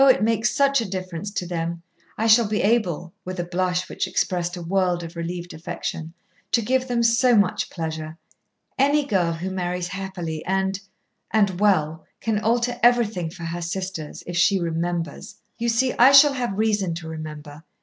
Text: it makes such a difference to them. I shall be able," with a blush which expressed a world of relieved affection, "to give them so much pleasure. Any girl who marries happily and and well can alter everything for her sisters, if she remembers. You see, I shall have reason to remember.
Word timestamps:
it 0.09 0.23
makes 0.23 0.49
such 0.49 0.81
a 0.81 0.89
difference 0.89 1.29
to 1.29 1.45
them. 1.45 1.83
I 2.17 2.25
shall 2.25 2.47
be 2.47 2.63
able," 2.63 3.13
with 3.23 3.39
a 3.39 3.43
blush 3.43 3.87
which 3.87 4.07
expressed 4.07 4.57
a 4.57 4.61
world 4.63 5.03
of 5.03 5.15
relieved 5.15 5.53
affection, 5.53 6.15
"to 6.53 6.63
give 6.63 6.87
them 6.87 7.03
so 7.03 7.35
much 7.35 7.69
pleasure. 7.69 8.17
Any 8.79 9.05
girl 9.05 9.33
who 9.33 9.51
marries 9.51 9.89
happily 9.89 10.43
and 10.43 10.79
and 11.29 11.59
well 11.59 12.03
can 12.19 12.39
alter 12.39 12.79
everything 12.81 13.29
for 13.29 13.43
her 13.43 13.61
sisters, 13.61 14.23
if 14.25 14.35
she 14.35 14.59
remembers. 14.59 15.35
You 15.59 15.69
see, 15.69 15.93
I 15.93 16.13
shall 16.13 16.33
have 16.33 16.57
reason 16.57 16.95
to 16.95 17.07
remember. 17.07 17.63